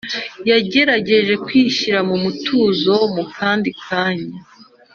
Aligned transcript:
yagerageje 0.49 1.33
kwishyira 1.45 1.99
mumutuzo 2.09 2.95
mukandi 3.15 3.69
kanya 3.83 4.27